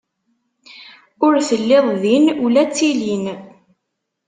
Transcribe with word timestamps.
Ur 1.25 1.33
telliḍ 1.47 1.87
din 2.01 2.25
ula 2.45 2.63
d 2.67 2.71
tilin. 2.75 3.25